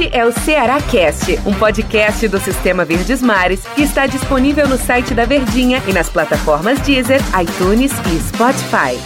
Este 0.00 0.16
é 0.16 0.24
o 0.24 0.32
Ceará 0.32 0.80
Cast, 0.80 1.30
um 1.46 1.52
podcast 1.58 2.26
do 2.26 2.38
Sistema 2.38 2.86
Verdes 2.86 3.20
Mares 3.20 3.66
que 3.74 3.82
está 3.82 4.06
disponível 4.06 4.66
no 4.66 4.78
site 4.78 5.12
da 5.12 5.26
Verdinha 5.26 5.82
e 5.86 5.92
nas 5.92 6.08
plataformas 6.08 6.80
Deezer, 6.80 7.20
iTunes 7.38 7.92
e 7.92 8.18
Spotify. 8.18 8.98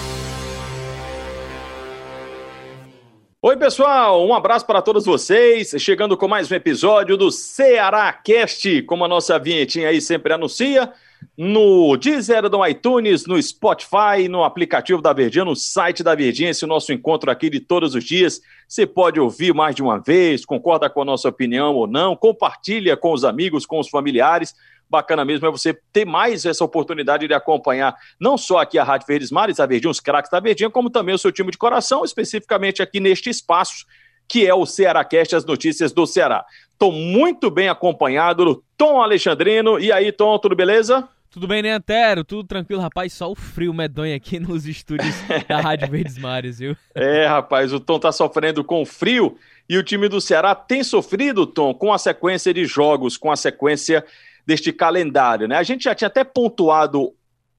Oi, 3.43 3.57
pessoal, 3.57 4.25
um 4.25 4.33
abraço 4.33 4.65
para 4.65 4.81
todos 4.81 5.05
vocês. 5.05 5.75
Chegando 5.79 6.17
com 6.17 6.29
mais 6.29 6.49
um 6.49 6.55
episódio 6.55 7.17
do 7.17 7.29
Ceará 7.33 8.13
Cast, 8.13 8.83
como 8.83 9.05
a 9.05 9.09
nossa 9.09 9.37
vinhetinha 9.37 9.89
aí 9.89 10.01
sempre 10.01 10.33
anuncia 10.33 10.93
no 11.37 11.97
Deezer, 11.97 12.49
no 12.51 12.67
iTunes, 12.67 13.27
no 13.27 13.41
Spotify, 13.41 14.29
no 14.29 14.45
aplicativo 14.45 15.03
da 15.03 15.13
Verdinha, 15.13 15.45
no 15.45 15.57
site 15.57 16.03
da 16.03 16.15
Verdinha, 16.15 16.51
esse 16.51 16.67
nosso 16.67 16.93
encontro 16.93 17.31
aqui 17.31 17.51
de 17.51 17.61
todos 17.61 17.95
os 17.95 18.05
dias. 18.05 18.41
Você 18.69 18.87
pode 18.87 19.21
ouvir 19.21 19.55
mais 19.55 19.75
de 19.75 19.83
uma 19.83 19.99
vez, 19.99 20.45
concorda 20.45 20.89
com 20.89 21.03
a 21.03 21.05
nossa 21.05 21.29
opinião 21.29 21.75
ou 21.75 21.87
não, 21.87 22.17
compartilha 22.17 22.97
com 22.97 23.13
os 23.13 23.25
amigos, 23.25 23.67
com 23.67 23.79
os 23.79 23.89
familiares. 23.89 24.55
Bacana 24.89 25.25
mesmo 25.25 25.47
é 25.47 25.51
você 25.51 25.77
ter 25.93 26.05
mais 26.05 26.45
essa 26.45 26.65
oportunidade 26.65 27.27
de 27.27 27.35
acompanhar 27.35 27.97
não 28.21 28.37
só 28.37 28.59
aqui 28.59 28.79
a 28.79 28.85
Rádio 28.85 29.07
Verdes 29.07 29.31
Mares, 29.31 29.59
a 29.59 29.67
Verdinha, 29.67 29.91
os 29.91 30.01
craques 30.01 30.31
da 30.31 30.41
Verdinha, 30.41 30.71
como 30.71 30.91
também 30.91 31.15
o 31.15 31.19
seu 31.19 31.33
time 31.33 31.51
de 31.51 31.59
coração, 31.59 32.05
especificamente 32.05 32.83
aqui 32.83 33.01
neste 33.01 33.31
espaço 33.31 33.87
que 34.29 34.47
é 34.47 34.55
o 34.55 34.67
Ceará 34.67 35.05
Cast, 35.05 35.37
as 35.37 35.45
notícias 35.45 35.93
do 35.93 36.07
Ceará. 36.07 36.45
Estou 36.73 36.91
muito 36.93 37.51
bem 37.51 37.69
acompanhado 37.69 38.45
do 38.45 38.65
Tom 38.77 39.01
Alexandrino. 39.01 39.79
E 39.79 39.93
aí, 39.93 40.11
Tom, 40.11 40.39
tudo 40.39 40.57
beleza? 40.57 41.09
Tudo 41.31 41.49
bem, 41.49 41.63
né, 41.63 41.73
Antero? 41.73 42.23
Tudo 42.23 42.47
tranquilo, 42.47 42.81
rapaz? 42.81 43.13
Só 43.13 43.31
o 43.31 43.35
frio 43.35 43.75
medonho 43.75 44.15
aqui 44.15 44.39
nos 44.41 44.67
estúdios 44.67 45.17
da 45.49 45.61
Rádio 45.61 45.91
Verdes 45.91 46.17
Mares, 46.17 46.59
viu? 46.61 46.77
É, 46.95 47.27
rapaz, 47.27 47.73
o 47.73 47.81
Tom 47.81 47.99
tá 47.99 48.13
sofrendo 48.13 48.63
com 48.63 48.85
frio 48.87 49.37
e 49.69 49.77
o 49.77 49.83
time 49.83 50.09
do 50.09 50.21
Ceará 50.21 50.55
tem 50.55 50.85
sofrido, 50.85 51.47
Tom, 51.47 51.75
com 51.75 51.93
a 51.93 51.99
sequência 51.99 52.55
de 52.55 52.65
jogos, 52.65 53.17
com 53.17 53.33
a 53.33 53.37
sequência 53.37 54.05
deste 54.47 54.73
calendário, 54.73 55.49
né? 55.49 55.57
A 55.57 55.63
gente 55.63 55.85
já 55.85 55.95
tinha 55.95 56.07
até 56.07 56.23
pontuado 56.23 57.13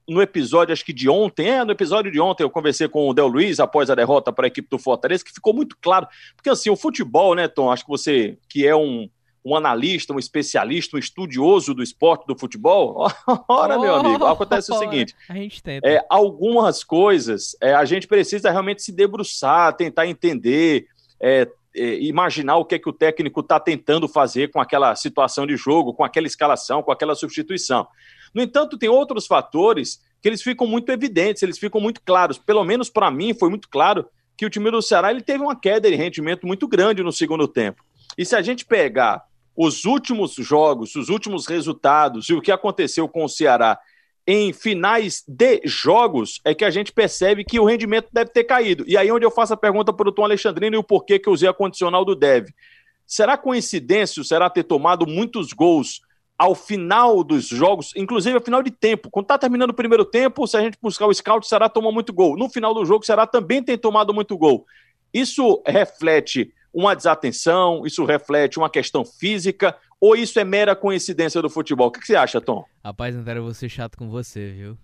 no 0.08 0.22
episódio, 0.22 0.72
acho 0.72 0.84
que 0.84 0.92
de 0.92 1.08
ontem, 1.08 1.48
é, 1.48 1.64
no 1.64 1.72
episódio 1.72 2.10
de 2.10 2.20
ontem 2.20 2.42
eu 2.42 2.50
conversei 2.50 2.88
com 2.88 3.08
o 3.08 3.14
Del 3.14 3.26
Luiz 3.26 3.58
após 3.58 3.90
a 3.90 3.94
derrota 3.94 4.32
para 4.32 4.46
a 4.46 4.48
equipe 4.48 4.68
do 4.68 4.78
Fortaleza, 4.78 5.24
que 5.24 5.32
ficou 5.32 5.52
muito 5.52 5.76
claro, 5.80 6.06
porque 6.36 6.50
assim, 6.50 6.70
o 6.70 6.76
futebol, 6.76 7.34
né, 7.34 7.48
Tom, 7.48 7.70
acho 7.70 7.84
que 7.84 7.90
você, 7.90 8.38
que 8.48 8.66
é 8.66 8.74
um 8.74 9.08
um 9.46 9.54
analista, 9.54 10.12
um 10.12 10.18
especialista, 10.18 10.96
um 10.96 10.98
estudioso 10.98 11.72
do 11.72 11.80
esporte 11.80 12.26
do 12.26 12.36
futebol, 12.36 13.06
ora, 13.48 13.78
oh, 13.78 13.80
meu 13.80 13.94
amigo, 13.94 14.26
acontece 14.26 14.72
o 14.72 14.74
seguinte: 14.76 15.14
a 15.28 15.34
gente 15.34 15.62
tenta. 15.62 15.88
É, 15.88 16.04
algumas 16.10 16.82
coisas 16.82 17.56
é, 17.62 17.72
a 17.72 17.84
gente 17.84 18.08
precisa 18.08 18.50
realmente 18.50 18.82
se 18.82 18.90
debruçar, 18.90 19.72
tentar 19.76 20.08
entender, 20.08 20.86
é, 21.20 21.48
é, 21.76 22.00
imaginar 22.00 22.56
o 22.56 22.64
que 22.64 22.74
é 22.74 22.78
que 22.78 22.88
o 22.88 22.92
técnico 22.92 23.38
está 23.38 23.60
tentando 23.60 24.08
fazer 24.08 24.50
com 24.50 24.60
aquela 24.60 24.96
situação 24.96 25.46
de 25.46 25.56
jogo, 25.56 25.94
com 25.94 26.02
aquela 26.02 26.26
escalação, 26.26 26.82
com 26.82 26.90
aquela 26.90 27.14
substituição. 27.14 27.86
No 28.36 28.42
entanto, 28.42 28.76
tem 28.76 28.90
outros 28.90 29.26
fatores 29.26 29.98
que 30.20 30.28
eles 30.28 30.42
ficam 30.42 30.66
muito 30.66 30.92
evidentes, 30.92 31.42
eles 31.42 31.58
ficam 31.58 31.80
muito 31.80 32.02
claros. 32.02 32.36
Pelo 32.36 32.62
menos 32.64 32.90
para 32.90 33.10
mim 33.10 33.32
foi 33.32 33.48
muito 33.48 33.66
claro 33.66 34.06
que 34.36 34.44
o 34.44 34.50
time 34.50 34.70
do 34.70 34.82
Ceará 34.82 35.10
ele 35.10 35.22
teve 35.22 35.42
uma 35.42 35.58
queda 35.58 35.90
de 35.90 35.96
rendimento 35.96 36.46
muito 36.46 36.68
grande 36.68 37.02
no 37.02 37.10
segundo 37.10 37.48
tempo. 37.48 37.82
E 38.18 38.26
se 38.26 38.36
a 38.36 38.42
gente 38.42 38.66
pegar 38.66 39.24
os 39.56 39.86
últimos 39.86 40.34
jogos, 40.34 40.94
os 40.96 41.08
últimos 41.08 41.46
resultados 41.46 42.28
e 42.28 42.34
o 42.34 42.42
que 42.42 42.52
aconteceu 42.52 43.08
com 43.08 43.24
o 43.24 43.28
Ceará 43.28 43.78
em 44.26 44.52
finais 44.52 45.24
de 45.26 45.62
jogos, 45.64 46.38
é 46.44 46.54
que 46.54 46.64
a 46.66 46.70
gente 46.70 46.92
percebe 46.92 47.42
que 47.42 47.58
o 47.58 47.64
rendimento 47.64 48.08
deve 48.12 48.32
ter 48.32 48.44
caído. 48.44 48.84
E 48.86 48.98
aí 48.98 49.10
onde 49.10 49.24
eu 49.24 49.30
faço 49.30 49.54
a 49.54 49.56
pergunta 49.56 49.94
para 49.94 50.10
o 50.10 50.12
Tom 50.12 50.24
Alexandrino 50.24 50.76
e 50.76 50.78
o 50.78 50.84
porquê 50.84 51.18
que 51.18 51.26
eu 51.26 51.32
usei 51.32 51.48
a 51.48 51.54
condicional 51.54 52.04
do 52.04 52.14
deve. 52.14 52.52
Será 53.06 53.38
coincidência 53.38 54.20
o 54.20 54.24
Ceará 54.26 54.50
ter 54.50 54.64
tomado 54.64 55.06
muitos 55.06 55.54
gols 55.54 56.02
ao 56.38 56.54
final 56.54 57.24
dos 57.24 57.48
jogos, 57.48 57.92
inclusive 57.96 58.36
ao 58.36 58.42
final 58.42 58.62
de 58.62 58.70
tempo. 58.70 59.10
Quando 59.10 59.24
está 59.24 59.38
terminando 59.38 59.70
o 59.70 59.74
primeiro 59.74 60.04
tempo, 60.04 60.46
se 60.46 60.56
a 60.56 60.60
gente 60.60 60.78
buscar 60.80 61.06
o 61.06 61.14
scout, 61.14 61.46
o 61.46 61.48
Ceará 61.48 61.68
toma 61.68 61.90
muito 61.90 62.12
gol. 62.12 62.36
No 62.36 62.48
final 62.48 62.74
do 62.74 62.84
jogo, 62.84 63.02
o 63.02 63.06
Ceará 63.06 63.26
também 63.26 63.62
tem 63.62 63.78
tomado 63.78 64.12
muito 64.12 64.36
gol. 64.36 64.66
Isso 65.12 65.62
reflete 65.66 66.52
uma 66.72 66.94
desatenção? 66.94 67.86
Isso 67.86 68.04
reflete 68.04 68.58
uma 68.58 68.68
questão 68.68 69.02
física? 69.04 69.74
Ou 69.98 70.14
isso 70.14 70.38
é 70.38 70.44
mera 70.44 70.76
coincidência 70.76 71.40
do 71.40 71.48
futebol? 71.48 71.88
O 71.88 71.90
que, 71.90 72.04
você 72.06 72.14
acha, 72.14 72.38
Tom? 72.38 72.64
Rapaz, 72.84 73.16
não 73.16 73.24
quero 73.24 73.42
você 73.42 73.66
chato 73.66 73.96
com 73.96 74.10
você, 74.10 74.52
viu? 74.52 74.78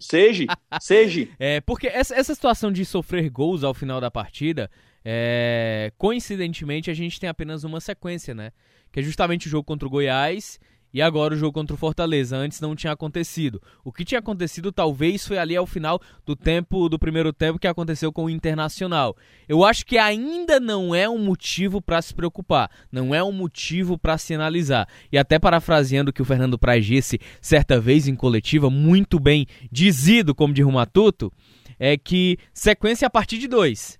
Seja, 0.00 0.46
seja. 0.80 1.28
É, 1.38 1.60
porque 1.60 1.86
essa, 1.86 2.14
essa 2.14 2.34
situação 2.34 2.72
de 2.72 2.84
sofrer 2.84 3.30
gols 3.30 3.62
ao 3.62 3.72
final 3.72 4.00
da 4.00 4.10
partida, 4.10 4.68
é, 5.04 5.92
coincidentemente, 5.96 6.90
a 6.90 6.94
gente 6.94 7.20
tem 7.20 7.28
apenas 7.28 7.62
uma 7.62 7.80
sequência, 7.80 8.34
né? 8.34 8.50
Que 8.90 8.98
é 8.98 9.02
justamente 9.02 9.46
o 9.46 9.50
jogo 9.50 9.64
contra 9.64 9.86
o 9.86 9.90
Goiás 9.90 10.58
e 10.92 11.02
agora 11.02 11.34
o 11.34 11.36
jogo 11.36 11.52
contra 11.52 11.74
o 11.74 11.78
Fortaleza, 11.78 12.36
antes 12.36 12.60
não 12.60 12.74
tinha 12.74 12.92
acontecido. 12.92 13.60
O 13.84 13.92
que 13.92 14.04
tinha 14.04 14.18
acontecido 14.18 14.72
talvez 14.72 15.26
foi 15.26 15.38
ali 15.38 15.56
ao 15.56 15.66
final 15.66 16.00
do 16.24 16.34
tempo 16.34 16.88
do 16.88 16.98
primeiro 16.98 17.32
tempo 17.32 17.58
que 17.58 17.66
aconteceu 17.66 18.12
com 18.12 18.24
o 18.24 18.30
Internacional. 18.30 19.16
Eu 19.48 19.64
acho 19.64 19.84
que 19.84 19.98
ainda 19.98 20.58
não 20.58 20.94
é 20.94 21.08
um 21.08 21.18
motivo 21.18 21.80
para 21.82 22.00
se 22.00 22.14
preocupar, 22.14 22.70
não 22.90 23.14
é 23.14 23.22
um 23.22 23.32
motivo 23.32 23.98
para 23.98 24.16
se 24.18 24.34
analisar. 24.34 24.88
E 25.12 25.18
até 25.18 25.38
parafraseando 25.38 26.10
o 26.10 26.12
que 26.12 26.22
o 26.22 26.24
Fernando 26.24 26.58
Praz 26.58 26.84
disse 26.84 27.20
certa 27.40 27.80
vez 27.80 28.08
em 28.08 28.14
coletiva, 28.14 28.70
muito 28.70 29.20
bem 29.20 29.46
dizido, 29.70 30.34
como 30.34 30.54
de 30.54 30.62
Rumatuto, 30.62 31.32
é 31.78 31.96
que 31.96 32.38
sequência 32.52 33.06
a 33.06 33.10
partir 33.10 33.38
de 33.38 33.46
dois. 33.46 33.98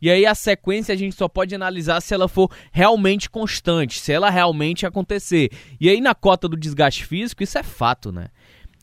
E 0.00 0.10
aí 0.10 0.26
a 0.26 0.34
sequência 0.34 0.92
a 0.92 0.96
gente 0.96 1.14
só 1.14 1.28
pode 1.28 1.54
analisar 1.54 2.00
se 2.00 2.12
ela 2.12 2.28
for 2.28 2.50
realmente 2.70 3.30
constante, 3.30 3.98
se 3.98 4.12
ela 4.12 4.30
realmente 4.30 4.84
acontecer. 4.84 5.50
E 5.80 5.88
aí 5.88 6.00
na 6.00 6.14
cota 6.14 6.48
do 6.48 6.56
desgaste 6.56 7.04
físico, 7.04 7.42
isso 7.42 7.58
é 7.58 7.62
fato, 7.62 8.12
né? 8.12 8.28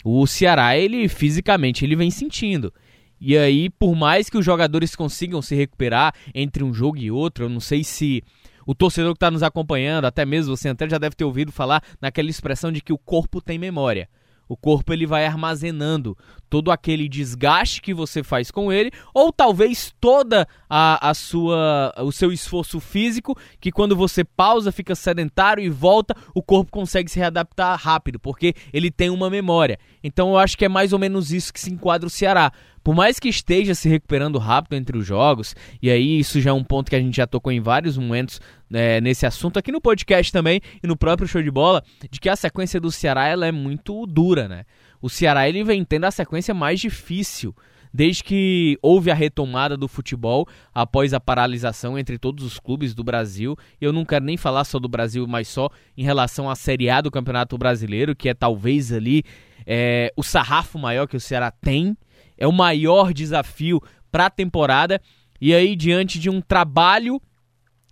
O 0.03 0.25
Ceará, 0.27 0.75
ele 0.77 1.07
fisicamente, 1.07 1.85
ele 1.85 1.95
vem 1.95 2.11
sentindo. 2.11 2.73
E 3.21 3.37
aí, 3.37 3.69
por 3.69 3.95
mais 3.95 4.29
que 4.29 4.37
os 4.37 4.43
jogadores 4.43 4.97
consigam 4.97 5.41
se 5.41 5.55
recuperar 5.55 6.13
entre 6.35 6.61
um 6.61 6.73
jogo 6.73 6.97
e 6.97 7.09
outro, 7.09 7.45
eu 7.45 7.49
não 7.49 7.61
sei 7.61 7.83
se 7.83 8.21
o 8.65 8.75
torcedor 8.75 9.13
que 9.13 9.17
está 9.17 9.31
nos 9.31 9.43
acompanhando, 9.43 10.05
até 10.05 10.25
mesmo 10.25 10.55
você 10.55 10.67
até 10.67 10.89
já 10.89 10.97
deve 10.97 11.15
ter 11.15 11.23
ouvido 11.23 11.51
falar 11.51 11.81
naquela 12.01 12.29
expressão 12.29 12.69
de 12.69 12.81
que 12.81 12.91
o 12.91 12.97
corpo 12.97 13.39
tem 13.39 13.57
memória. 13.57 14.09
O 14.47 14.57
corpo 14.57 14.93
ele 14.93 15.05
vai 15.05 15.25
armazenando 15.25 16.17
todo 16.49 16.69
aquele 16.69 17.09
desgaste 17.09 17.81
que 17.81 17.93
você 17.93 18.21
faz 18.21 18.51
com 18.51 18.71
ele, 18.71 18.91
ou 19.11 19.33
talvez 19.33 19.93
toda 19.99 20.47
a, 20.69 21.09
a 21.09 21.13
sua 21.15 21.91
o 21.97 22.11
seu 22.11 22.31
esforço 22.31 22.79
físico, 22.79 23.35
que 23.59 23.71
quando 23.71 23.95
você 23.95 24.23
pausa, 24.23 24.71
fica 24.71 24.93
sedentário 24.93 25.63
e 25.63 25.69
volta, 25.69 26.15
o 26.33 26.43
corpo 26.43 26.71
consegue 26.71 27.09
se 27.09 27.17
readaptar 27.17 27.79
rápido, 27.79 28.19
porque 28.19 28.53
ele 28.71 28.91
tem 28.91 29.09
uma 29.09 29.29
memória. 29.29 29.79
Então 30.03 30.29
eu 30.29 30.37
acho 30.37 30.57
que 30.57 30.65
é 30.65 30.69
mais 30.69 30.93
ou 30.93 30.99
menos 30.99 31.31
isso 31.31 31.51
que 31.51 31.59
se 31.59 31.71
enquadra 31.71 32.05
o 32.05 32.09
Ceará. 32.11 32.51
Por 32.83 32.93
mais 32.93 33.17
que 33.17 33.29
esteja 33.29 33.73
se 33.73 33.87
recuperando 33.87 34.37
rápido 34.37 34.75
entre 34.75 34.97
os 34.97 35.05
jogos, 35.05 35.55
e 35.81 35.89
aí 35.89 36.19
isso 36.19 36.41
já 36.41 36.49
é 36.49 36.53
um 36.53 36.63
ponto 36.63 36.89
que 36.89 36.95
a 36.95 36.99
gente 36.99 37.15
já 37.15 37.25
tocou 37.25 37.51
em 37.51 37.61
vários 37.61 37.97
momentos 37.97 38.41
né, 38.69 38.99
nesse 38.99 39.25
assunto 39.25 39.57
aqui 39.57 39.71
no 39.71 39.79
podcast 39.79 40.31
também 40.31 40.59
e 40.83 40.87
no 40.87 40.97
próprio 40.97 41.27
show 41.27 41.41
de 41.41 41.51
bola, 41.51 41.83
de 42.09 42.19
que 42.19 42.27
a 42.27 42.35
sequência 42.35 42.81
do 42.81 42.91
Ceará 42.91 43.27
ela 43.27 43.45
é 43.45 43.51
muito 43.51 44.05
dura, 44.05 44.47
né? 44.47 44.65
O 45.01 45.09
Ceará 45.09 45.47
ele 45.47 45.63
vem 45.63 45.83
tendo 45.83 46.05
a 46.05 46.11
sequência 46.11 46.53
mais 46.53 46.79
difícil 46.79 47.55
desde 47.93 48.23
que 48.23 48.77
houve 48.81 49.11
a 49.11 49.13
retomada 49.13 49.77
do 49.77 49.87
futebol 49.87 50.47
após 50.73 51.13
a 51.13 51.19
paralisação 51.19 51.97
entre 51.97 52.17
todos 52.17 52.43
os 52.43 52.59
clubes 52.59 52.95
do 52.95 53.03
Brasil. 53.03 53.55
Eu 53.79 53.93
não 53.93 54.03
quero 54.03 54.25
nem 54.25 54.35
falar 54.35 54.63
só 54.63 54.79
do 54.79 54.89
Brasil, 54.89 55.27
mas 55.27 55.47
só 55.47 55.69
em 55.95 56.03
relação 56.03 56.49
à 56.49 56.55
Série 56.55 56.89
A 56.89 57.01
do 57.01 57.11
Campeonato 57.11 57.57
Brasileiro, 57.57 58.15
que 58.15 58.27
é 58.27 58.33
talvez 58.33 58.91
ali 58.91 59.23
é, 59.65 60.11
o 60.17 60.23
sarrafo 60.23 60.79
maior 60.79 61.07
que 61.07 61.15
o 61.15 61.21
Ceará 61.21 61.51
tem 61.51 61.95
é 62.37 62.47
o 62.47 62.51
maior 62.51 63.13
desafio 63.13 63.81
para 64.11 64.27
a 64.27 64.29
temporada. 64.29 65.01
E 65.39 65.53
aí, 65.53 65.75
diante 65.75 66.19
de 66.19 66.29
um 66.29 66.41
trabalho 66.41 67.21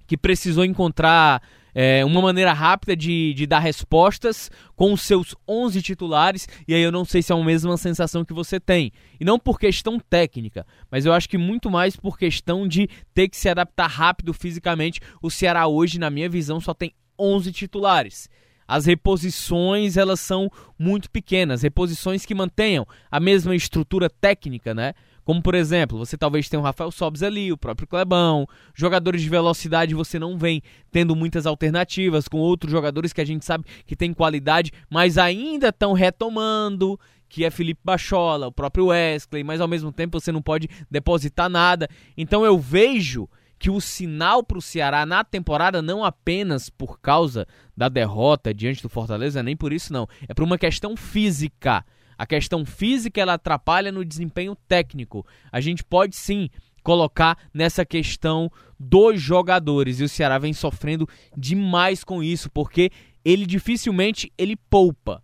que 0.08 0.18
precisou 0.18 0.66
encontrar 0.66 1.42
é, 1.74 2.04
uma 2.04 2.22
maneira 2.22 2.54
rápida 2.54 2.96
de, 2.96 3.34
de 3.34 3.46
dar 3.48 3.60
respostas 3.60 4.52
com 4.76 4.94
os 4.94 5.02
seus 5.02 5.36
11 5.48 5.82
titulares, 5.82 6.48
e 6.68 6.74
aí 6.74 6.82
eu 6.82 6.92
não 6.92 7.06
sei 7.06 7.22
se 7.22 7.32
é 7.32 7.36
a 7.36 7.44
mesma 7.44 7.78
sensação 7.78 8.26
que 8.26 8.34
você 8.34 8.60
tem. 8.60 8.92
E 9.20 9.26
não 9.26 9.40
por 9.40 9.60
questão 9.60 10.00
técnica, 10.00 10.66
mas 10.90 11.06
eu 11.06 11.14
acho 11.14 11.30
que 11.30 11.38
muito 11.38 11.70
mais 11.70 11.96
por 11.96 12.18
questão 12.18 12.68
de 12.68 12.90
ter 13.14 13.30
que 13.30 13.38
se 13.38 13.50
adaptar 13.50 13.88
rápido 13.88 14.34
fisicamente. 14.34 15.00
O 15.22 15.30
Ceará 15.30 15.68
hoje, 15.68 16.00
na 16.00 16.10
minha 16.10 16.30
visão, 16.30 16.60
só 16.60 16.74
tem 16.74 16.94
11 17.18 17.52
titulares 17.52 18.30
as 18.72 18.86
reposições 18.86 19.98
elas 19.98 20.22
são 20.22 20.50
muito 20.80 21.12
pequenas, 21.12 21.62
reposições 21.62 22.26
que 22.26 22.34
mantenham 22.34 22.88
a 23.12 23.20
mesma 23.20 23.54
estrutura 23.54 24.10
técnica, 24.10 24.74
né? 24.74 24.94
Como 25.26 25.42
por 25.42 25.56
exemplo, 25.56 25.98
você 25.98 26.18
talvez 26.18 26.48
tenha 26.48 26.62
o 26.62 26.64
Rafael 26.64 26.90
Sobes 26.90 27.22
ali, 27.22 27.52
o 27.52 27.58
próprio 27.58 27.86
Clebão, 27.86 28.48
jogadores 28.74 29.22
de 29.22 29.28
velocidade 29.30 29.94
você 29.94 30.18
não 30.18 30.38
vem 30.38 30.62
tendo 30.90 31.14
muitas 31.18 31.46
alternativas 31.46 32.30
com 32.30 32.38
outros 32.38 32.72
jogadores 32.72 33.12
que 33.12 33.20
a 33.20 33.26
gente 33.26 33.44
sabe 33.44 33.66
que 33.86 33.94
tem 33.94 34.14
qualidade, 34.14 34.72
mas 34.90 35.18
ainda 35.18 35.68
estão 35.68 35.92
retomando, 35.92 36.98
que 37.28 37.44
é 37.44 37.52
Felipe 37.52 37.82
Bachola, 37.84 38.48
o 38.48 38.54
próprio 38.54 38.86
Wesley, 38.86 39.44
mas 39.44 39.60
ao 39.60 39.68
mesmo 39.68 39.92
tempo 39.92 40.18
você 40.18 40.32
não 40.32 40.42
pode 40.42 40.70
depositar 40.90 41.50
nada. 41.50 41.90
Então 42.16 42.46
eu 42.46 42.58
vejo 42.58 43.28
que 43.62 43.70
o 43.70 43.80
sinal 43.80 44.44
para 44.44 44.58
o 44.58 44.62
Ceará 44.62 45.06
na 45.06 45.24
temporada, 45.24 45.84
não 45.84 46.04
apenas 46.04 46.68
por 46.68 47.00
causa 47.00 47.48
da 47.78 47.88
derrota 47.90 48.52
diante 48.52 48.82
do 48.82 48.90
Fortaleza, 48.90 49.44
nem 49.44 49.56
por 49.56 49.72
isso 49.72 49.94
não, 49.94 50.08
é 50.28 50.34
por 50.34 50.44
uma 50.44 50.58
questão 50.58 50.98
física. 50.98 51.86
A 52.18 52.26
questão 52.26 52.66
física 52.66 53.22
ela 53.22 53.36
atrapalha 53.36 53.92
no 53.92 54.04
desempenho 54.04 54.58
técnico. 54.68 55.24
A 55.52 55.62
gente 55.62 55.84
pode 55.84 56.16
sim 56.16 56.50
colocar 56.82 57.38
nessa 57.54 57.86
questão 57.86 58.52
dos 58.80 59.22
jogadores 59.22 60.00
e 60.00 60.06
o 60.06 60.10
Ceará 60.10 60.40
vem 60.40 60.54
sofrendo 60.54 61.08
demais 61.38 62.04
com 62.04 62.24
isso, 62.24 62.50
porque 62.50 62.90
ele 63.24 63.46
dificilmente 63.46 64.34
ele 64.40 64.56
poupa 64.56 65.22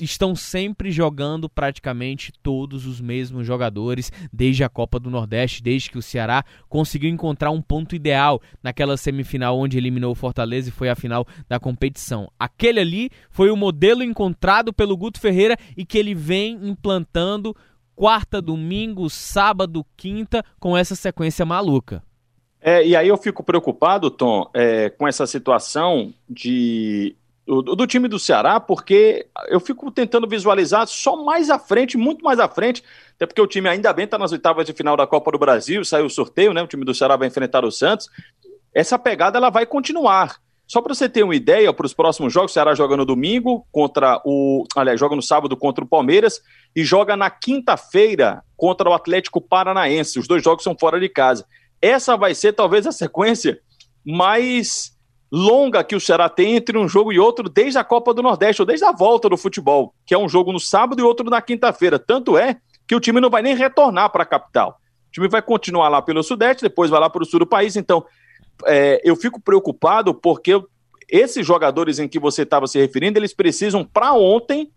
estão 0.00 0.34
sempre 0.34 0.90
jogando 0.90 1.48
praticamente 1.48 2.32
todos 2.42 2.86
os 2.86 3.00
mesmos 3.00 3.46
jogadores 3.46 4.10
desde 4.32 4.64
a 4.64 4.68
Copa 4.68 4.98
do 4.98 5.10
Nordeste, 5.10 5.62
desde 5.62 5.90
que 5.90 5.98
o 5.98 6.02
Ceará 6.02 6.44
conseguiu 6.68 7.10
encontrar 7.10 7.50
um 7.50 7.62
ponto 7.62 7.94
ideal 7.94 8.40
naquela 8.62 8.96
semifinal 8.96 9.58
onde 9.58 9.78
eliminou 9.78 10.12
o 10.12 10.16
Fortaleza 10.16 10.68
e 10.68 10.72
foi 10.72 10.88
a 10.88 10.96
final 10.96 11.26
da 11.48 11.60
competição. 11.60 12.30
Aquele 12.38 12.80
ali 12.80 13.10
foi 13.30 13.50
o 13.50 13.56
modelo 13.56 14.02
encontrado 14.02 14.72
pelo 14.72 14.96
Guto 14.96 15.20
Ferreira 15.20 15.56
e 15.76 15.84
que 15.84 15.98
ele 15.98 16.14
vem 16.14 16.58
implantando 16.62 17.54
quarta, 17.94 18.40
domingo, 18.40 19.08
sábado, 19.10 19.84
quinta 19.96 20.44
com 20.58 20.76
essa 20.76 20.94
sequência 20.94 21.44
maluca. 21.44 22.02
É, 22.60 22.86
e 22.86 22.94
aí 22.94 23.08
eu 23.08 23.16
fico 23.16 23.42
preocupado, 23.42 24.08
Tom, 24.08 24.48
é, 24.54 24.88
com 24.88 25.06
essa 25.06 25.26
situação 25.26 26.14
de 26.28 27.16
do, 27.46 27.62
do, 27.62 27.86
time 27.86 28.08
do 28.08 28.18
Ceará, 28.18 28.60
porque 28.60 29.26
eu 29.48 29.58
fico 29.58 29.90
tentando 29.90 30.28
visualizar 30.28 30.86
só 30.86 31.16
mais 31.24 31.50
à 31.50 31.58
frente, 31.58 31.96
muito 31.96 32.24
mais 32.24 32.38
à 32.38 32.48
frente, 32.48 32.82
até 33.16 33.26
porque 33.26 33.40
o 33.40 33.46
time 33.46 33.68
ainda 33.68 33.92
bem 33.92 34.04
está 34.04 34.16
nas 34.16 34.32
oitavas 34.32 34.64
de 34.64 34.72
final 34.72 34.96
da 34.96 35.06
Copa 35.06 35.32
do 35.32 35.38
Brasil, 35.38 35.84
saiu 35.84 36.06
o 36.06 36.10
sorteio, 36.10 36.54
né? 36.54 36.62
O 36.62 36.66
time 36.66 36.84
do 36.84 36.94
Ceará 36.94 37.16
vai 37.16 37.28
enfrentar 37.28 37.64
o 37.64 37.70
Santos. 37.70 38.08
Essa 38.74 38.98
pegada 38.98 39.38
ela 39.38 39.50
vai 39.50 39.66
continuar. 39.66 40.36
Só 40.66 40.80
para 40.80 40.94
você 40.94 41.08
ter 41.08 41.22
uma 41.22 41.34
ideia, 41.34 41.72
para 41.72 41.84
os 41.84 41.92
próximos 41.92 42.32
jogos, 42.32 42.52
o 42.52 42.54
Ceará 42.54 42.74
joga 42.74 42.96
no 42.96 43.04
domingo 43.04 43.66
contra 43.70 44.22
o. 44.24 44.64
Aliás, 44.74 44.98
joga 44.98 45.14
no 45.14 45.20
sábado 45.20 45.56
contra 45.56 45.84
o 45.84 45.86
Palmeiras 45.86 46.40
e 46.74 46.82
joga 46.82 47.16
na 47.16 47.28
quinta-feira 47.28 48.42
contra 48.56 48.88
o 48.88 48.94
Atlético 48.94 49.40
Paranaense. 49.40 50.18
Os 50.18 50.26
dois 50.26 50.42
jogos 50.42 50.64
são 50.64 50.74
fora 50.78 50.98
de 50.98 51.08
casa. 51.08 51.44
Essa 51.80 52.16
vai 52.16 52.34
ser 52.34 52.54
talvez 52.54 52.86
a 52.86 52.92
sequência 52.92 53.60
mais 54.02 54.91
longa 55.32 55.82
que 55.82 55.96
o 55.96 56.00
Ceará 56.00 56.28
tem 56.28 56.56
entre 56.56 56.76
um 56.76 56.86
jogo 56.86 57.10
e 57.10 57.18
outro 57.18 57.48
desde 57.48 57.78
a 57.78 57.84
Copa 57.84 58.12
do 58.12 58.22
Nordeste, 58.22 58.60
ou 58.60 58.66
desde 58.66 58.84
a 58.84 58.92
volta 58.92 59.30
do 59.30 59.36
futebol, 59.38 59.94
que 60.04 60.14
é 60.14 60.18
um 60.18 60.28
jogo 60.28 60.52
no 60.52 60.60
sábado 60.60 61.00
e 61.00 61.02
outro 61.02 61.30
na 61.30 61.40
quinta-feira. 61.40 61.98
Tanto 61.98 62.36
é 62.36 62.58
que 62.86 62.94
o 62.94 63.00
time 63.00 63.18
não 63.18 63.30
vai 63.30 63.40
nem 63.40 63.56
retornar 63.56 64.10
para 64.10 64.24
a 64.24 64.26
capital. 64.26 64.78
O 65.08 65.10
time 65.10 65.28
vai 65.28 65.40
continuar 65.40 65.88
lá 65.88 66.02
pelo 66.02 66.22
Sudeste, 66.22 66.62
depois 66.62 66.90
vai 66.90 67.00
lá 67.00 67.08
para 67.08 67.22
o 67.22 67.24
sul 67.24 67.40
do 67.40 67.46
país. 67.46 67.76
Então, 67.76 68.04
é, 68.66 69.00
eu 69.02 69.16
fico 69.16 69.40
preocupado 69.40 70.12
porque 70.12 70.62
esses 71.08 71.46
jogadores 71.46 71.98
em 71.98 72.06
que 72.06 72.18
você 72.18 72.42
estava 72.42 72.66
se 72.66 72.78
referindo, 72.78 73.18
eles 73.18 73.32
precisam, 73.32 73.84
para 73.84 74.12
ontem, 74.12 74.70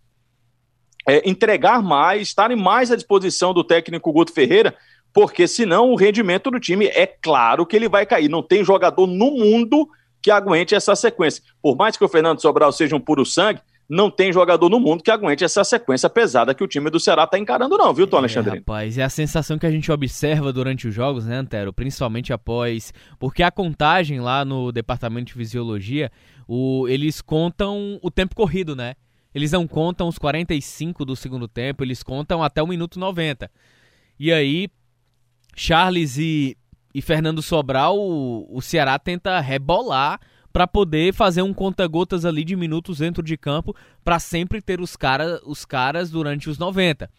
é, 1.06 1.30
entregar 1.30 1.84
mais, 1.84 2.30
estarem 2.30 2.56
mais 2.56 2.92
à 2.92 2.96
disposição 2.96 3.54
do 3.54 3.64
técnico 3.64 4.12
Guto 4.14 4.32
Ferreira, 4.32 4.74
porque 5.14 5.48
senão 5.48 5.92
o 5.92 5.96
rendimento 5.96 6.50
do 6.50 6.60
time 6.60 6.88
é 6.88 7.06
claro 7.06 7.66
que 7.66 7.76
ele 7.76 7.90
vai 7.90 8.06
cair. 8.06 8.30
Não 8.30 8.42
tem 8.42 8.64
jogador 8.64 9.06
no 9.06 9.32
mundo 9.32 9.88
que 10.26 10.32
aguente 10.32 10.74
essa 10.74 10.96
sequência. 10.96 11.44
Por 11.62 11.78
mais 11.78 11.96
que 11.96 12.04
o 12.04 12.10
Fernando 12.10 12.42
Sobral 12.42 12.72
seja 12.72 12.96
um 12.96 13.00
puro 13.00 13.24
sangue, 13.24 13.62
não 13.88 14.10
tem 14.10 14.34
jogador 14.34 14.68
no 14.70 14.80
mundo 14.80 15.04
que 15.04 15.12
aguente 15.12 15.44
essa 15.44 15.64
sequência 15.64 16.10
pesada 16.10 16.52
que 16.56 16.64
o 16.64 16.68
time 16.68 16.90
do 16.90 17.00
Ceará 17.00 17.26
está 17.26 17.38
encarando, 17.38 17.78
não, 17.78 17.94
viu, 17.94 18.08
Tom 18.08 18.18
Alexandre? 18.18 18.54
É, 18.54 18.56
rapaz, 18.56 18.98
é 18.98 19.04
a 19.04 19.10
sensação 19.10 19.60
que 19.60 19.68
a 19.68 19.70
gente 19.70 19.92
observa 19.92 20.52
durante 20.52 20.88
os 20.88 20.96
jogos, 20.96 21.28
né, 21.28 21.36
Antero? 21.36 21.72
Principalmente 21.72 22.34
após. 22.34 22.92
Porque 23.20 23.44
a 23.44 23.52
contagem 23.52 24.20
lá 24.20 24.44
no 24.44 24.72
departamento 24.72 25.28
de 25.28 25.34
fisiologia, 25.34 26.12
o... 26.48 26.88
eles 26.88 27.22
contam 27.22 28.00
o 28.02 28.10
tempo 28.10 28.34
corrido, 28.34 28.76
né? 28.76 28.96
Eles 29.32 29.52
não 29.52 29.68
contam 29.68 30.08
os 30.08 30.18
45 30.18 31.06
do 31.06 31.16
segundo 31.16 31.48
tempo, 31.48 31.84
eles 31.84 32.02
contam 32.02 32.42
até 32.42 32.64
o 32.64 32.68
minuto 32.68 33.00
90. 33.00 33.48
E 34.20 34.34
aí, 34.34 34.70
Charles 35.56 36.18
e 36.18 36.58
e 36.96 37.02
Fernando 37.02 37.42
Sobral, 37.42 38.00
o, 38.00 38.48
o 38.58 38.62
Ceará 38.62 38.98
tenta 38.98 39.42
rebolar 39.42 40.18
para 40.54 40.66
poder 40.66 41.14
fazer 41.14 41.42
um 41.42 41.54
conta-gotas 41.54 42.24
ali 42.24 42.46
de 42.46 42.56
minutos 42.56 43.00
dentro 43.00 43.22
de 43.22 43.36
campo 43.36 43.76
para 44.02 44.18
sempre 44.18 44.62
ter 44.62 44.80
os, 44.80 44.96
cara, 44.96 45.42
os 45.46 45.66
caras 45.66 46.10
durante 46.10 46.50
os 46.50 46.58
90. 46.58 47.12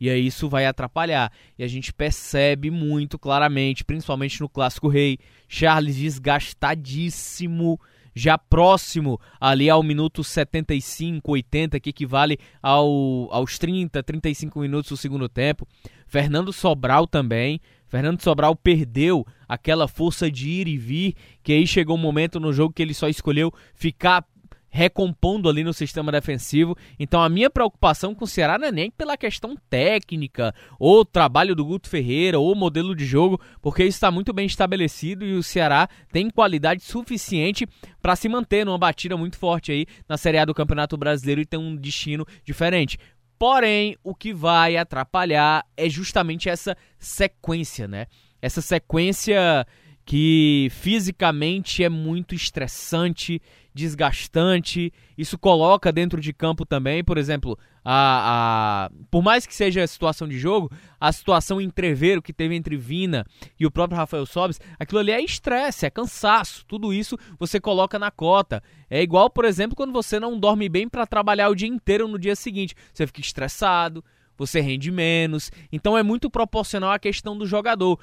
E 0.00 0.08
aí 0.08 0.24
isso 0.24 0.48
vai 0.48 0.66
atrapalhar. 0.66 1.32
E 1.58 1.64
a 1.64 1.66
gente 1.66 1.92
percebe 1.92 2.70
muito 2.70 3.18
claramente, 3.18 3.84
principalmente 3.84 4.40
no 4.40 4.48
Clássico 4.48 4.86
Rei, 4.86 5.18
Charles 5.48 5.96
desgastadíssimo, 5.96 7.80
já 8.14 8.38
próximo 8.38 9.20
ali 9.40 9.68
ao 9.68 9.82
minuto 9.82 10.22
75, 10.22 11.32
80, 11.32 11.80
que 11.80 11.90
equivale 11.90 12.38
ao, 12.62 13.28
aos 13.32 13.58
30, 13.58 14.00
35 14.00 14.60
minutos 14.60 14.90
do 14.90 14.96
segundo 14.96 15.28
tempo. 15.28 15.66
Fernando 16.06 16.52
Sobral 16.52 17.08
também. 17.08 17.60
Fernando 17.94 18.20
Sobral 18.22 18.56
perdeu 18.56 19.24
aquela 19.48 19.86
força 19.86 20.28
de 20.28 20.50
ir 20.50 20.66
e 20.66 20.76
vir, 20.76 21.14
que 21.44 21.52
aí 21.52 21.64
chegou 21.64 21.94
um 21.94 22.00
momento 22.00 22.40
no 22.40 22.52
jogo 22.52 22.74
que 22.74 22.82
ele 22.82 22.92
só 22.92 23.08
escolheu 23.08 23.54
ficar 23.72 24.26
recompondo 24.68 25.48
ali 25.48 25.62
no 25.62 25.72
sistema 25.72 26.10
defensivo. 26.10 26.76
Então 26.98 27.22
a 27.22 27.28
minha 27.28 27.48
preocupação 27.48 28.12
com 28.12 28.24
o 28.24 28.26
Ceará 28.26 28.58
não 28.58 28.66
é 28.66 28.72
nem 28.72 28.90
pela 28.90 29.16
questão 29.16 29.56
técnica, 29.70 30.52
ou 30.76 31.04
trabalho 31.04 31.54
do 31.54 31.64
Guto 31.64 31.88
Ferreira, 31.88 32.40
ou 32.40 32.56
modelo 32.56 32.96
de 32.96 33.06
jogo, 33.06 33.40
porque 33.62 33.84
isso 33.84 33.98
está 33.98 34.10
muito 34.10 34.32
bem 34.32 34.46
estabelecido 34.46 35.24
e 35.24 35.34
o 35.34 35.42
Ceará 35.44 35.88
tem 36.10 36.28
qualidade 36.28 36.82
suficiente 36.82 37.64
para 38.02 38.16
se 38.16 38.28
manter 38.28 38.66
numa 38.66 38.76
batida 38.76 39.16
muito 39.16 39.38
forte 39.38 39.70
aí 39.70 39.86
na 40.08 40.16
Série 40.16 40.38
A 40.38 40.44
do 40.44 40.52
Campeonato 40.52 40.96
Brasileiro 40.96 41.40
e 41.40 41.46
ter 41.46 41.58
um 41.58 41.76
destino 41.76 42.26
diferente. 42.44 42.98
Porém, 43.38 43.96
o 44.02 44.14
que 44.14 44.32
vai 44.32 44.76
atrapalhar 44.76 45.64
é 45.76 45.88
justamente 45.88 46.48
essa 46.48 46.76
sequência, 46.98 47.88
né? 47.88 48.06
Essa 48.40 48.60
sequência 48.60 49.66
que 50.04 50.68
fisicamente 50.70 51.82
é 51.82 51.88
muito 51.88 52.34
estressante, 52.34 53.40
desgastante. 53.74 54.92
Isso 55.18 55.36
coloca 55.36 55.92
dentro 55.92 56.20
de 56.20 56.32
campo 56.32 56.64
também, 56.64 57.02
por 57.02 57.18
exemplo, 57.18 57.58
a, 57.84 58.86
a 58.86 58.90
por 59.10 59.22
mais 59.22 59.44
que 59.44 59.54
seja 59.54 59.82
a 59.82 59.86
situação 59.86 60.28
de 60.28 60.38
jogo, 60.38 60.70
a 61.00 61.10
situação 61.10 61.60
entreveiro 61.60 62.22
que 62.22 62.32
teve 62.32 62.54
entre 62.54 62.76
Vina 62.76 63.26
e 63.58 63.66
o 63.66 63.70
próprio 63.70 63.98
Rafael 63.98 64.24
Sobes, 64.24 64.60
aquilo 64.78 65.00
ali 65.00 65.10
é 65.10 65.20
estresse, 65.20 65.84
é 65.84 65.90
cansaço. 65.90 66.64
Tudo 66.66 66.94
isso 66.94 67.18
você 67.38 67.60
coloca 67.60 67.98
na 67.98 68.10
cota. 68.10 68.62
É 68.88 69.02
igual, 69.02 69.28
por 69.28 69.44
exemplo, 69.44 69.76
quando 69.76 69.92
você 69.92 70.20
não 70.20 70.38
dorme 70.38 70.68
bem 70.68 70.88
para 70.88 71.06
trabalhar 71.06 71.48
o 71.48 71.54
dia 71.54 71.68
inteiro 71.68 72.06
no 72.06 72.18
dia 72.18 72.36
seguinte. 72.36 72.76
Você 72.92 73.06
fica 73.06 73.20
estressado, 73.20 74.04
você 74.38 74.60
rende 74.60 74.92
menos. 74.92 75.50
Então 75.72 75.98
é 75.98 76.02
muito 76.02 76.30
proporcional 76.30 76.92
à 76.92 76.98
questão 76.98 77.36
do 77.36 77.44
jogador 77.44 77.98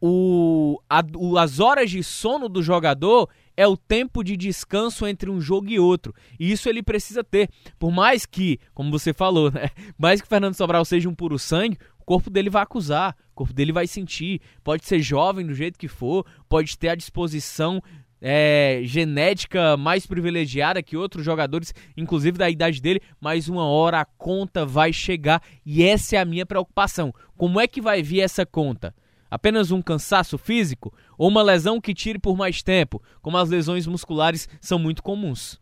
o, 0.00 0.80
a, 0.88 1.02
o, 1.16 1.38
as 1.38 1.58
horas 1.58 1.90
de 1.90 2.02
sono 2.02 2.48
do 2.48 2.62
jogador 2.62 3.28
é 3.56 3.66
o 3.66 3.76
tempo 3.76 4.22
de 4.22 4.36
descanso 4.36 5.06
entre 5.06 5.30
um 5.30 5.40
jogo 5.40 5.68
e 5.68 5.80
outro. 5.80 6.14
E 6.38 6.52
isso 6.52 6.68
ele 6.68 6.82
precisa 6.82 7.24
ter. 7.24 7.48
Por 7.78 7.90
mais 7.90 8.26
que, 8.26 8.60
como 8.74 8.90
você 8.90 9.12
falou, 9.12 9.50
né? 9.52 9.70
Mais 9.96 10.20
que 10.20 10.28
Fernando 10.28 10.54
Sobral 10.54 10.84
seja 10.84 11.08
um 11.08 11.14
puro 11.14 11.38
sangue, 11.38 11.78
o 11.98 12.04
corpo 12.04 12.28
dele 12.28 12.50
vai 12.50 12.62
acusar, 12.62 13.16
o 13.32 13.34
corpo 13.34 13.54
dele 13.54 13.72
vai 13.72 13.86
sentir. 13.86 14.40
Pode 14.62 14.84
ser 14.84 15.00
jovem 15.00 15.46
do 15.46 15.54
jeito 15.54 15.78
que 15.78 15.88
for, 15.88 16.26
pode 16.48 16.76
ter 16.76 16.90
a 16.90 16.94
disposição 16.94 17.82
é, 18.20 18.80
genética 18.84 19.76
mais 19.76 20.06
privilegiada 20.06 20.82
que 20.82 20.96
outros 20.96 21.24
jogadores, 21.24 21.74
inclusive 21.96 22.38
da 22.38 22.48
idade 22.48 22.80
dele, 22.80 23.00
mas 23.20 23.48
uma 23.48 23.64
hora 23.64 24.00
a 24.00 24.04
conta 24.04 24.64
vai 24.66 24.92
chegar. 24.92 25.42
E 25.64 25.82
essa 25.82 26.16
é 26.16 26.18
a 26.18 26.24
minha 26.24 26.46
preocupação. 26.46 27.14
Como 27.36 27.60
é 27.60 27.66
que 27.66 27.80
vai 27.80 28.02
vir 28.02 28.20
essa 28.20 28.44
conta? 28.44 28.94
Apenas 29.30 29.70
um 29.70 29.82
cansaço 29.82 30.38
físico 30.38 30.92
ou 31.18 31.28
uma 31.28 31.42
lesão 31.42 31.80
que 31.80 31.94
tire 31.94 32.18
por 32.18 32.36
mais 32.36 32.62
tempo, 32.62 33.02
como 33.20 33.36
as 33.36 33.48
lesões 33.48 33.86
musculares 33.86 34.48
são 34.60 34.78
muito 34.78 35.02
comuns. 35.02 35.60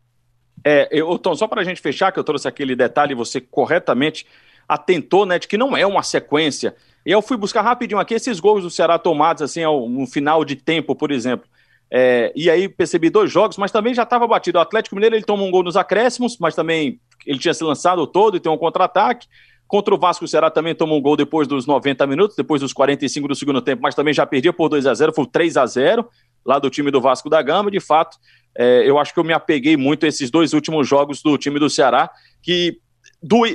É, 0.64 0.88
eu, 0.90 1.18
Tom, 1.18 1.34
só 1.34 1.46
para 1.46 1.60
a 1.60 1.64
gente 1.64 1.80
fechar, 1.80 2.12
que 2.12 2.18
eu 2.18 2.24
trouxe 2.24 2.48
aquele 2.48 2.74
detalhe, 2.74 3.14
você 3.14 3.40
corretamente 3.40 4.26
atentou, 4.68 5.26
né, 5.26 5.38
de 5.38 5.46
que 5.46 5.58
não 5.58 5.76
é 5.76 5.86
uma 5.86 6.02
sequência. 6.02 6.74
E 7.04 7.10
eu 7.10 7.20
fui 7.20 7.36
buscar 7.36 7.62
rapidinho 7.62 8.00
aqui 8.00 8.14
esses 8.14 8.40
gols 8.40 8.62
do 8.62 8.70
Ceará 8.70 8.98
tomados, 8.98 9.42
assim, 9.42 9.62
ao, 9.62 9.88
no 9.88 10.06
final 10.06 10.44
de 10.44 10.56
tempo, 10.56 10.94
por 10.94 11.10
exemplo. 11.10 11.46
É, 11.90 12.32
e 12.34 12.50
aí 12.50 12.68
percebi 12.68 13.10
dois 13.10 13.30
jogos, 13.30 13.58
mas 13.58 13.70
também 13.70 13.94
já 13.94 14.04
estava 14.04 14.26
batido. 14.26 14.58
O 14.58 14.60
Atlético 14.60 14.96
Mineiro 14.96 15.14
ele 15.14 15.24
toma 15.24 15.42
um 15.42 15.50
gol 15.50 15.62
nos 15.62 15.76
acréscimos, 15.76 16.38
mas 16.38 16.54
também 16.54 16.98
ele 17.26 17.38
tinha 17.38 17.52
se 17.52 17.62
lançado 17.62 18.06
todo 18.06 18.36
e 18.36 18.40
tem 18.40 18.50
um 18.50 18.56
contra-ataque. 18.56 19.28
Contra 19.66 19.94
o 19.94 19.98
Vasco, 19.98 20.24
o 20.24 20.28
Ceará 20.28 20.50
também 20.50 20.74
tomou 20.74 20.98
um 20.98 21.02
gol 21.02 21.16
depois 21.16 21.48
dos 21.48 21.66
90 21.66 22.06
minutos, 22.06 22.36
depois 22.36 22.60
dos 22.60 22.72
45 22.72 23.28
do 23.28 23.34
segundo 23.34 23.62
tempo, 23.62 23.82
mas 23.82 23.94
também 23.94 24.12
já 24.12 24.26
perdia 24.26 24.52
por 24.52 24.68
2 24.68 24.86
a 24.86 24.94
0 24.94 25.12
foi 25.12 25.26
3 25.26 25.56
a 25.56 25.66
0 25.66 26.08
lá 26.44 26.58
do 26.58 26.68
time 26.68 26.90
do 26.90 27.00
Vasco 27.00 27.30
da 27.30 27.40
Gama. 27.40 27.70
De 27.70 27.80
fato, 27.80 28.18
é, 28.56 28.88
eu 28.88 28.98
acho 28.98 29.12
que 29.12 29.18
eu 29.18 29.24
me 29.24 29.32
apeguei 29.32 29.76
muito 29.76 30.04
a 30.04 30.08
esses 30.08 30.30
dois 30.30 30.52
últimos 30.52 30.86
jogos 30.86 31.22
do 31.22 31.36
time 31.38 31.58
do 31.58 31.70
Ceará, 31.70 32.10
que 32.42 32.78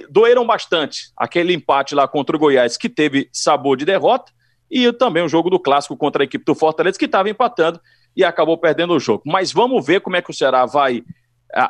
doeram 0.10 0.46
bastante. 0.46 1.12
Aquele 1.16 1.54
empate 1.54 1.94
lá 1.94 2.08
contra 2.08 2.36
o 2.36 2.40
Goiás, 2.40 2.76
que 2.76 2.90
teve 2.90 3.30
sabor 3.32 3.78
de 3.78 3.86
derrota, 3.86 4.32
e 4.70 4.92
também 4.94 5.24
o 5.24 5.30
jogo 5.30 5.50
do 5.50 5.60
clássico 5.60 5.96
contra 5.96 6.24
a 6.24 6.26
equipe 6.26 6.44
do 6.44 6.56
Fortaleza, 6.56 6.98
que 6.98 7.06
estava 7.06 7.30
empatando 7.30 7.80
e 8.16 8.24
acabou 8.24 8.58
perdendo 8.58 8.94
o 8.94 9.00
jogo. 9.00 9.24
Mas 9.26 9.52
vamos 9.52 9.86
ver 9.86 10.02
como 10.02 10.16
é 10.16 10.22
que 10.22 10.32
o 10.32 10.34
Ceará 10.34 10.66
vai 10.66 11.04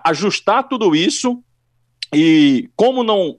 ajustar 0.06 0.68
tudo 0.68 0.96
isso 0.96 1.42
e 2.14 2.70
como 2.76 3.04
não 3.04 3.38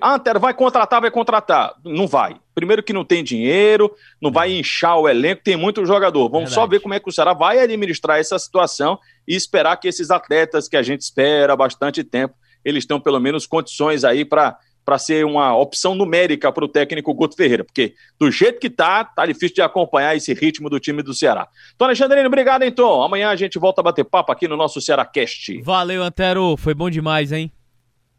ah, 0.00 0.14
Antero, 0.14 0.38
vai 0.38 0.54
contratar, 0.54 1.00
vai 1.00 1.10
contratar. 1.10 1.74
Não 1.84 2.06
vai. 2.06 2.36
Primeiro 2.54 2.82
que 2.82 2.92
não 2.92 3.04
tem 3.04 3.24
dinheiro, 3.24 3.94
não 4.20 4.30
vai 4.30 4.52
inchar 4.52 4.98
o 4.98 5.08
elenco, 5.08 5.42
tem 5.42 5.56
muito 5.56 5.84
jogador. 5.84 6.28
Vamos 6.28 6.50
Verdade. 6.50 6.54
só 6.54 6.66
ver 6.66 6.80
como 6.80 6.94
é 6.94 7.00
que 7.00 7.08
o 7.08 7.12
Ceará 7.12 7.32
vai 7.32 7.58
administrar 7.58 8.18
essa 8.18 8.38
situação 8.38 8.98
e 9.26 9.34
esperar 9.34 9.76
que 9.76 9.88
esses 9.88 10.10
atletas 10.10 10.68
que 10.68 10.76
a 10.76 10.82
gente 10.82 11.00
espera 11.00 11.52
há 11.52 11.56
bastante 11.56 12.04
tempo, 12.04 12.34
eles 12.64 12.84
tenham 12.84 13.00
pelo 13.00 13.18
menos 13.18 13.46
condições 13.46 14.04
aí 14.04 14.24
para 14.24 14.56
para 14.84 14.98
ser 14.98 15.24
uma 15.24 15.56
opção 15.56 15.94
numérica 15.94 16.50
para 16.50 16.64
o 16.64 16.68
técnico 16.68 17.14
Guto 17.14 17.36
Ferreira, 17.36 17.62
porque 17.62 17.94
do 18.18 18.30
jeito 18.30 18.58
que 18.58 18.68
tá, 18.68 19.04
tá 19.04 19.24
difícil 19.26 19.54
de 19.54 19.62
acompanhar 19.62 20.16
esse 20.16 20.32
ritmo 20.34 20.68
do 20.68 20.80
time 20.80 21.02
do 21.02 21.14
Ceará. 21.14 21.46
Então, 21.74 21.86
Alexandrino, 21.86 22.26
obrigado, 22.26 22.64
então. 22.64 23.02
Amanhã 23.02 23.28
a 23.28 23.36
gente 23.36 23.58
volta 23.58 23.82
a 23.82 23.84
bater 23.84 24.04
papo 24.04 24.32
aqui 24.32 24.48
no 24.48 24.56
nosso 24.56 24.80
Ceará 24.80 25.04
Cast. 25.04 25.60
Valeu, 25.62 26.02
Antero. 26.02 26.56
Foi 26.56 26.74
bom 26.74 26.90
demais, 26.90 27.30
hein? 27.30 27.52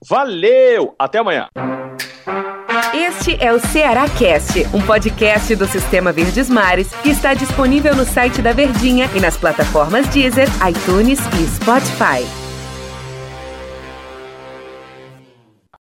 Valeu! 0.08 0.96
Até 0.98 1.20
amanhã. 1.20 1.48
Este 2.94 3.38
é 3.40 3.54
o 3.54 3.60
Ceará 3.60 4.10
Cast, 4.10 4.66
um 4.74 4.82
podcast 4.82 5.56
do 5.56 5.68
Sistema 5.68 6.12
Verdes 6.12 6.50
Mares 6.50 6.92
que 7.04 7.10
está 7.10 7.34
disponível 7.34 7.96
no 7.96 8.04
site 8.04 8.42
da 8.42 8.52
Verdinha 8.52 9.08
e 9.16 9.20
nas 9.20 9.38
plataformas 9.38 10.08
Deezer, 10.08 10.48
iTunes 10.68 11.20
e 11.40 11.48
Spotify. 11.48 12.41